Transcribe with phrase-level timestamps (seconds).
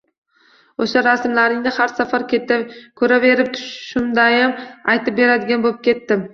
[0.85, 2.25] O‘sha rasmlaringni har safar
[3.03, 4.59] ko‘raverib, tushimdayam
[4.97, 6.29] aytib beradigan bo‘pketdim